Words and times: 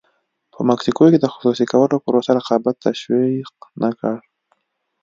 په 0.53 0.59
مکسیکو 0.69 1.03
کې 1.11 1.19
د 1.21 1.27
خصوصي 1.33 1.65
کولو 1.71 1.95
پروسه 2.05 2.31
رقابت 2.39 2.75
تشویق 2.85 3.53
نه 3.81 3.89
کړ. 3.99 4.15